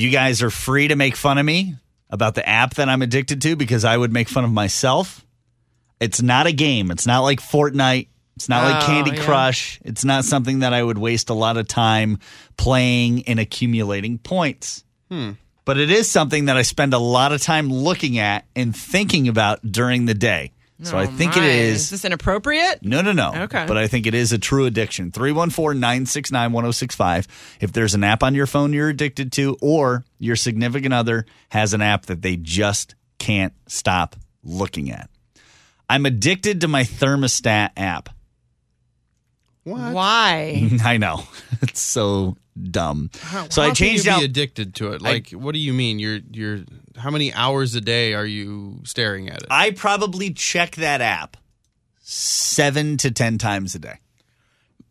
You 0.00 0.10
guys 0.10 0.42
are 0.42 0.50
free 0.50 0.88
to 0.88 0.96
make 0.96 1.14
fun 1.14 1.36
of 1.36 1.44
me 1.44 1.74
about 2.08 2.34
the 2.34 2.48
app 2.48 2.74
that 2.76 2.88
I'm 2.88 3.02
addicted 3.02 3.42
to 3.42 3.54
because 3.54 3.84
I 3.84 3.96
would 3.96 4.12
make 4.12 4.30
fun 4.30 4.44
of 4.44 4.50
myself. 4.50 5.24
It's 6.00 6.22
not 6.22 6.46
a 6.46 6.52
game. 6.52 6.90
It's 6.90 7.06
not 7.06 7.20
like 7.20 7.40
Fortnite. 7.40 8.08
It's 8.36 8.48
not 8.48 8.64
like 8.64 8.82
Oh, 8.82 8.86
Candy 8.86 9.10
yeah. 9.16 9.22
Crush. 9.24 9.78
It's 9.84 10.02
not 10.02 10.24
something 10.24 10.60
that 10.60 10.72
I 10.72 10.82
would 10.82 10.96
waste 10.96 11.28
a 11.28 11.34
lot 11.34 11.58
of 11.58 11.68
time 11.68 12.18
playing 12.56 13.24
and 13.24 13.38
accumulating 13.38 14.16
points. 14.16 14.84
Hmm. 15.10 15.32
But 15.66 15.76
it 15.76 15.90
is 15.90 16.10
something 16.10 16.46
that 16.46 16.56
I 16.56 16.62
spend 16.62 16.94
a 16.94 16.98
lot 16.98 17.32
of 17.32 17.42
time 17.42 17.68
looking 17.70 18.18
at 18.18 18.46
and 18.56 18.74
thinking 18.74 19.28
about 19.28 19.60
during 19.70 20.06
the 20.06 20.14
day. 20.14 20.52
So 20.82 20.96
I 20.96 21.02
Oh, 21.02 21.06
think 21.06 21.36
my. 21.36 21.42
it 21.44 21.54
Is 21.56 21.80
is. 21.82 21.90
this 21.90 22.04
inappropriate? 22.04 22.82
No, 22.82 23.02
no, 23.02 23.12
no. 23.12 23.32
Okay. 23.34 23.64
But 23.68 23.76
I 23.76 23.86
think 23.86 24.06
it 24.06 24.14
is 24.14 24.32
a 24.32 24.38
true 24.38 24.64
addiction. 24.66 25.10
314 25.12 25.78
969 25.78 26.52
1065. 26.52 27.26
If 27.60 27.72
there's 27.72 27.94
an 27.94 28.02
app 28.04 28.22
on 28.22 28.34
your 28.34 28.46
phone 28.46 28.72
you're 28.72 28.88
addicted 28.88 29.32
to, 29.32 29.56
or 29.60 30.04
your 30.18 30.36
significant 30.36 30.94
other 30.94 31.26
has 31.50 31.74
an 31.74 31.82
app 31.82 32.06
that 32.06 32.22
they 32.22 32.36
just 32.36 32.94
can't 33.18 33.52
stop 33.66 34.16
looking 34.42 34.90
at. 34.90 35.10
I'm 35.88 36.06
addicted 36.06 36.60
to 36.62 36.68
my 36.68 36.84
thermostat 36.84 37.70
app. 37.76 38.08
What? 39.64 39.92
Why? 39.92 40.70
I 40.84 40.96
know. 40.96 41.24
It's 41.62 41.80
so 41.82 42.38
dumb. 42.58 43.10
so 43.50 43.60
How 43.60 43.68
I 43.68 43.72
changed 43.74 44.04
can 44.04 44.12
you 44.12 44.16
out. 44.16 44.18
be 44.20 44.24
addicted 44.24 44.74
to 44.76 44.92
it. 44.92 45.02
Like, 45.02 45.28
what 45.32 45.52
do 45.52 45.58
you 45.58 45.74
mean? 45.74 45.98
You're 45.98 46.20
you're 46.32 46.60
how 47.00 47.10
many 47.10 47.32
hours 47.32 47.74
a 47.74 47.80
day 47.80 48.14
are 48.14 48.26
you 48.26 48.80
staring 48.84 49.28
at 49.28 49.38
it? 49.42 49.48
I 49.50 49.70
probably 49.72 50.32
check 50.32 50.76
that 50.76 51.00
app 51.00 51.36
seven 52.02 52.96
to 52.98 53.10
10 53.10 53.38
times 53.38 53.74
a 53.74 53.78
day. 53.78 53.94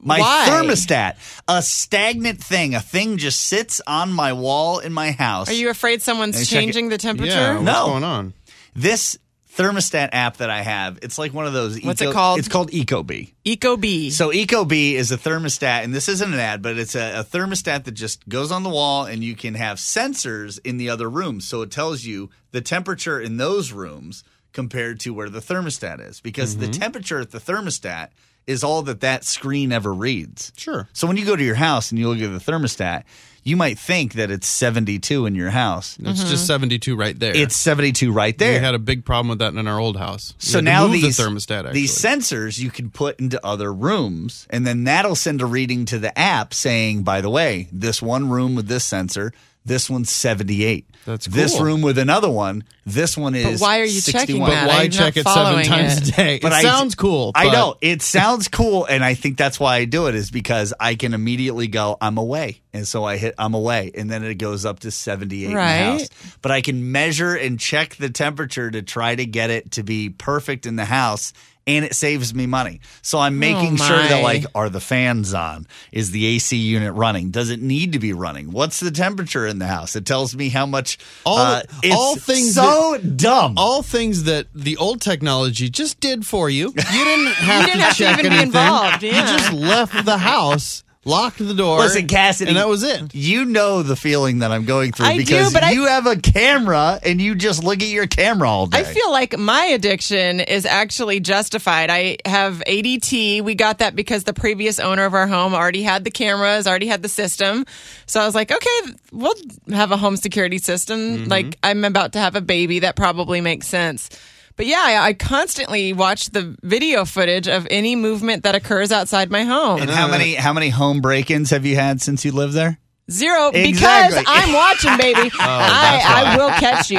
My 0.00 0.20
Why? 0.20 0.46
thermostat, 0.48 1.16
a 1.48 1.60
stagnant 1.60 2.42
thing, 2.42 2.74
a 2.76 2.80
thing 2.80 3.16
just 3.16 3.40
sits 3.46 3.80
on 3.86 4.12
my 4.12 4.32
wall 4.32 4.78
in 4.78 4.92
my 4.92 5.10
house. 5.10 5.48
Are 5.50 5.54
you 5.54 5.70
afraid 5.70 6.02
someone's 6.02 6.36
Let 6.36 6.40
me 6.40 6.46
check 6.46 6.52
it. 6.58 6.60
changing 6.66 6.88
the 6.88 6.98
temperature? 6.98 7.32
yeah, 7.32 7.52
what's 7.54 7.64
No. 7.64 7.86
going 7.86 8.04
on? 8.04 8.32
this 8.76 9.18
thermostat 9.54 10.10
app 10.12 10.38
that 10.38 10.50
I 10.50 10.62
have, 10.62 10.98
it's 11.02 11.18
like 11.18 11.32
one 11.32 11.46
of 11.46 11.52
those. 11.52 11.80
What's 11.82 12.02
Eco- 12.02 12.10
it 12.10 12.14
called? 12.14 12.38
It's 12.38 12.48
called 12.48 12.70
EcoBee. 12.70 13.34
Ecobee. 13.44 14.10
So 14.10 14.30
EcoBee 14.30 14.92
is 14.92 15.12
a 15.12 15.18
thermostat, 15.18 15.84
and 15.84 15.94
this 15.94 16.08
isn't 16.08 16.32
an 16.32 16.38
ad, 16.38 16.62
but 16.62 16.78
it's 16.78 16.94
a, 16.94 17.20
a 17.20 17.24
thermostat 17.24 17.84
that 17.84 17.92
just 17.92 18.28
goes 18.28 18.52
on 18.52 18.62
the 18.62 18.70
wall, 18.70 19.04
and 19.04 19.22
you 19.24 19.34
can 19.34 19.54
have 19.54 19.78
sensors 19.78 20.58
in 20.64 20.76
the 20.76 20.90
other 20.90 21.08
rooms, 21.08 21.46
so 21.46 21.62
it 21.62 21.70
tells 21.70 22.04
you 22.04 22.30
the 22.50 22.60
temperature 22.60 23.20
in 23.20 23.36
those 23.36 23.72
rooms 23.72 24.24
compared 24.58 24.98
to 24.98 25.14
where 25.14 25.28
the 25.28 25.38
thermostat 25.38 26.04
is, 26.04 26.20
because 26.20 26.56
the 26.56 26.66
mm-hmm. 26.66 26.80
temperature 26.80 27.20
at 27.20 27.30
the 27.30 27.38
thermostat 27.38 28.08
is 28.48 28.64
all 28.64 28.82
that 28.82 29.02
that 29.02 29.22
screen 29.22 29.70
ever 29.70 29.94
reads. 29.94 30.52
Sure. 30.56 30.88
So 30.92 31.06
when 31.06 31.16
you 31.16 31.24
go 31.24 31.36
to 31.36 31.44
your 31.44 31.54
house 31.54 31.92
and 31.92 31.98
you 32.00 32.08
look 32.08 32.20
at 32.20 32.44
the 32.44 32.52
thermostat, 32.52 33.04
you 33.44 33.56
might 33.56 33.78
think 33.78 34.14
that 34.14 34.32
it's 34.32 34.48
72 34.48 35.26
in 35.26 35.36
your 35.36 35.50
house. 35.50 35.96
It's 36.00 36.22
just 36.22 36.42
mm-hmm. 36.42 36.64
72 36.74 36.96
right 36.96 37.16
there. 37.16 37.36
It's 37.36 37.54
72 37.54 38.10
right 38.10 38.36
there. 38.36 38.54
we 38.54 38.58
had 38.58 38.74
a 38.74 38.80
big 38.80 39.04
problem 39.04 39.28
with 39.28 39.38
that 39.38 39.54
in 39.54 39.68
our 39.68 39.78
old 39.78 39.96
house. 39.96 40.34
We 40.38 40.46
So 40.50 40.60
now 40.60 40.88
these 40.88 41.16
the 41.16 41.22
thermostat 41.22 41.58
actually. 41.58 41.74
these 41.74 41.96
sensors 41.96 42.58
you 42.58 42.72
can 42.72 42.90
put 42.90 43.20
into 43.20 43.38
other 43.46 43.72
rooms, 43.72 44.48
and 44.50 44.66
then 44.66 44.82
that'll 44.82 45.14
send 45.14 45.40
a 45.40 45.46
reading 45.46 45.84
to 45.84 46.00
the 46.00 46.18
app 46.18 46.52
saying, 46.52 47.04
"By 47.04 47.20
the 47.20 47.30
way, 47.30 47.68
this 47.70 48.02
one 48.02 48.28
room 48.28 48.56
with 48.56 48.66
this 48.66 48.82
sensor, 48.82 49.32
this 49.68 49.88
one's 49.88 50.10
seventy 50.10 50.64
eight. 50.64 50.86
That's 51.04 51.26
This 51.26 51.58
room 51.58 51.80
with 51.80 51.96
another 51.96 52.28
one, 52.30 52.64
this 52.84 53.16
one 53.16 53.34
is." 53.34 53.60
why 53.62 53.80
are 53.80 53.84
you 53.84 54.00
checking 54.00 54.40
that? 54.40 54.46
but 54.66 54.68
why 54.68 54.82
I'm 54.82 54.90
check 54.90 55.16
it 55.16 55.26
seven 55.26 55.64
times 55.64 55.98
it. 55.98 56.08
a 56.08 56.12
day? 56.12 56.38
But 56.42 56.52
it 56.52 56.56
I- 56.56 56.62
sounds 56.62 56.94
cool. 56.94 57.32
I 57.34 57.50
know 57.50 57.76
it 57.80 58.02
sounds 58.02 58.48
cool, 58.48 58.84
and 58.84 59.02
I 59.04 59.14
think 59.14 59.38
that's 59.38 59.58
why 59.60 59.76
I 59.76 59.84
do 59.86 60.06
it 60.08 60.14
is 60.14 60.30
because 60.30 60.74
I 60.78 60.96
can 60.96 61.14
immediately 61.14 61.66
go, 61.68 61.96
I'm 62.00 62.18
away, 62.18 62.60
and 62.74 62.86
so 62.86 63.04
I 63.04 63.16
hit 63.16 63.34
I'm 63.38 63.54
away, 63.54 63.90
and 63.94 64.10
then 64.10 64.22
it 64.24 64.34
goes 64.34 64.66
up 64.66 64.80
to 64.80 64.90
78 64.90 65.44
in 65.44 65.50
the 65.52 65.56
Right. 65.56 65.78
house. 66.00 66.08
But 66.42 66.52
I 66.52 66.60
can 66.60 66.92
measure 66.92 67.34
and 67.34 67.58
check 67.58 67.96
the 67.96 68.10
temperature 68.10 68.70
to 68.70 68.82
try 68.82 69.14
to 69.14 69.24
get 69.24 69.48
it 69.50 69.70
to 69.72 69.82
be 69.82 70.10
perfect 70.10 70.66
in 70.66 70.76
the 70.76 70.84
house. 70.84 71.32
And 71.68 71.84
it 71.84 71.94
saves 71.94 72.34
me 72.34 72.46
money. 72.46 72.80
So 73.02 73.18
I'm 73.18 73.38
making 73.38 73.76
sure 73.76 73.96
that, 73.96 74.20
Oh, 74.20 74.22
like, 74.22 74.44
are 74.54 74.68
the 74.70 74.80
fans 74.80 75.34
on? 75.34 75.66
Is 75.92 76.10
the 76.10 76.24
AC 76.26 76.56
unit 76.56 76.94
running? 76.94 77.30
Does 77.30 77.50
it 77.50 77.60
need 77.60 77.92
to 77.92 77.98
be 77.98 78.12
running? 78.12 78.50
What's 78.50 78.80
the 78.80 78.90
temperature 78.90 79.46
in 79.46 79.58
the 79.60 79.66
house? 79.66 79.94
It 79.94 80.06
tells 80.06 80.34
me 80.34 80.48
how 80.48 80.64
much. 80.66 80.98
All- 81.26 81.38
uh, 81.38 81.62
it's 81.82 81.94
all 81.94 82.16
things 82.16 82.54
so 82.54 82.98
dumb. 82.98 83.54
all 83.58 83.82
things 83.82 84.24
that 84.24 84.46
the 84.54 84.76
old 84.78 85.00
technology 85.02 85.68
just 85.68 86.00
did 86.00 86.26
for 86.26 86.48
you. 86.50 86.68
You 86.68 87.04
didn't 87.04 87.26
have 87.34 87.64
didn't 87.66 87.78
to 87.78 87.84
have 87.84 87.92
to 87.96 87.98
check 88.02 88.18
even 88.20 88.30
be 88.32 88.36
anything. 88.38 88.46
involved, 88.48 89.02
You 89.02 89.10
just 89.12 89.52
left 89.52 90.04
the 90.06 90.16
house, 90.18 90.82
locked 91.08 91.38
the 91.38 91.54
door. 91.54 91.78
Listen, 91.78 92.06
Cassiday, 92.06 92.50
and 92.50 92.56
that 92.56 92.68
was 92.68 92.82
it. 92.82 93.14
You 93.14 93.44
know 93.44 93.82
the 93.82 93.96
feeling 93.96 94.40
that 94.40 94.52
I'm 94.52 94.64
going 94.64 94.92
through 94.92 95.06
I 95.06 95.14
do, 95.14 95.24
because 95.24 95.52
but 95.52 95.64
I- 95.64 95.72
you 95.72 95.86
have 95.86 96.06
a 96.06 96.16
camera 96.16 97.00
and 97.02 97.20
you 97.20 97.34
just 97.34 97.64
look 97.64 97.82
at 97.82 97.88
your 97.88 98.06
camera 98.06 98.48
all 98.48 98.66
day. 98.66 98.78
I 98.78 98.84
feel 98.84 99.10
like 99.10 99.36
my 99.38 99.64
addiction 99.64 100.40
is 100.40 100.66
actually 100.66 101.20
justified. 101.20 101.90
I 101.90 102.18
have 102.24 102.62
ADT. 102.66 103.42
We 103.42 103.54
got 103.54 103.78
that 103.78 103.96
because 103.96 104.24
the 104.24 104.34
previous 104.34 104.78
owner 104.78 105.04
of 105.04 105.14
our 105.14 105.26
home 105.26 105.54
already 105.54 105.82
had 105.82 106.04
the 106.04 106.10
cameras, 106.10 106.66
already 106.66 106.86
had 106.86 107.02
the 107.02 107.08
system. 107.08 107.64
So 108.06 108.20
I 108.20 108.26
was 108.26 108.34
like, 108.34 108.52
okay, 108.52 108.80
we'll 109.12 109.34
have 109.72 109.90
a 109.90 109.96
home 109.96 110.16
security 110.16 110.58
system. 110.58 110.98
Mm-hmm. 110.98 111.28
Like 111.30 111.58
I'm 111.62 111.84
about 111.84 112.12
to 112.12 112.18
have 112.18 112.36
a 112.36 112.40
baby. 112.40 112.80
That 112.80 112.96
probably 112.96 113.40
makes 113.40 113.66
sense. 113.66 114.10
But 114.58 114.66
yeah, 114.66 114.82
I, 114.84 115.06
I 115.06 115.12
constantly 115.14 115.92
watch 115.92 116.30
the 116.30 116.56
video 116.64 117.04
footage 117.04 117.46
of 117.46 117.66
any 117.70 117.94
movement 117.94 118.42
that 118.42 118.56
occurs 118.56 118.90
outside 118.90 119.30
my 119.30 119.44
home. 119.44 119.80
and 119.80 119.88
how 119.88 120.08
many 120.08 120.34
how 120.34 120.52
many 120.52 120.68
home 120.68 121.00
break-ins 121.00 121.50
have 121.50 121.64
you 121.64 121.76
had 121.76 122.02
since 122.02 122.24
you 122.24 122.32
lived 122.32 122.54
there? 122.54 122.78
Zero 123.10 123.52
because 123.52 124.14
I'm 124.26 124.52
watching, 124.52 124.96
baby. 124.98 125.30
Oh, 125.40 125.46
I, 125.46 126.02
I 126.04 126.36
will 126.36 126.50
catch 126.50 126.90
you. 126.90 126.98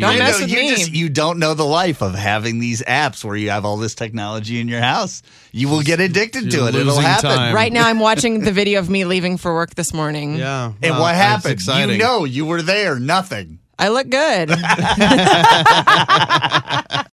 Don't 0.00 0.10
I 0.10 0.18
mess 0.18 0.38
know, 0.38 0.44
with 0.44 0.50
you 0.52 0.56
me. 0.58 0.70
just 0.70 0.92
you 0.92 1.08
don't 1.08 1.38
know 1.38 1.54
the 1.54 1.64
life 1.64 2.02
of 2.02 2.14
having 2.14 2.58
these 2.60 2.82
apps 2.82 3.24
where 3.24 3.34
you 3.34 3.48
have 3.50 3.64
all 3.64 3.76
this 3.78 3.94
technology 3.94 4.60
in 4.60 4.68
your 4.68 4.82
house. 4.82 5.22
You 5.50 5.68
will 5.68 5.80
get 5.82 5.98
addicted 5.98 6.50
to 6.50 6.56
You're 6.58 6.68
it. 6.68 6.74
It'll 6.74 6.88
losing 6.88 7.02
happen. 7.04 7.30
time. 7.30 7.54
Right 7.54 7.72
now, 7.72 7.86
I'm 7.88 7.98
watching 8.10 8.40
the 8.40 8.52
video 8.52 8.78
of 8.80 8.90
me 8.90 9.04
leaving 9.06 9.38
for 9.38 9.54
work 9.54 9.74
this 9.74 9.92
morning. 9.94 10.36
Yeah. 10.36 10.74
And 10.82 10.92
Wow, 10.94 11.00
what 11.00 11.12
that's 11.12 11.18
happened? 11.26 11.52
Exciting. 11.54 11.90
You 11.96 11.98
know 11.98 12.24
you 12.26 12.44
were 12.44 12.62
there. 12.62 13.00
Nothing. 13.00 13.59
I 13.82 13.88
look 13.88 14.10
good. 14.10 14.50